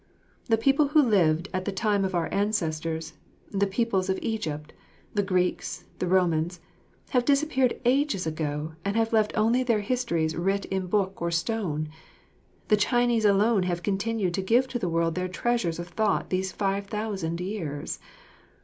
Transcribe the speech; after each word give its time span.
The 0.45 0.57
people 0.57 0.87
who 0.87 1.03
lived 1.03 1.47
at 1.53 1.65
the 1.65 1.71
time 1.71 2.03
of 2.03 2.15
our 2.15 2.25
ancestors, 2.33 3.13
the 3.51 3.67
peoples 3.67 4.09
of 4.09 4.17
Egypt, 4.23 4.73
the 5.13 5.21
Greeks, 5.21 5.83
the 5.99 6.07
Romans, 6.07 6.59
have 7.11 7.23
disappeared 7.23 7.79
ages 7.85 8.25
ago 8.25 8.73
and 8.83 8.95
have 8.95 9.13
left 9.13 9.31
only 9.37 9.61
their 9.61 9.81
histories 9.81 10.35
writ 10.35 10.65
in 10.65 10.87
book 10.87 11.21
or 11.21 11.29
stone. 11.29 11.87
The 12.69 12.77
Chinese 12.77 13.25
alone 13.25 13.61
have 13.69 13.83
continued 13.83 14.33
to 14.33 14.41
give 14.41 14.67
to 14.69 14.79
the 14.79 14.89
world 14.89 15.13
their 15.13 15.27
treasures 15.27 15.77
of 15.77 15.89
thought 15.89 16.31
these 16.31 16.51
five 16.51 16.87
thousand 16.87 17.39
years. 17.39 17.99